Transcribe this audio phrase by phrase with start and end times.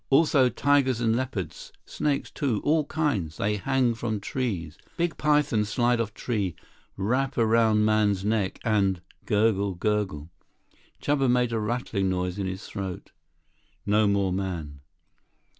[0.09, 1.71] Also tigers and leopards.
[1.85, 2.59] Snakes, too.
[2.63, 3.37] All kinds.
[3.37, 4.79] They hang from trees.
[4.97, 6.55] Big python slide off tree,
[6.97, 10.31] wrap around man's neck and—urgle gurgle—"
[11.03, 13.11] Chuba made a rattling noise in his throat.
[13.85, 14.79] "No more man."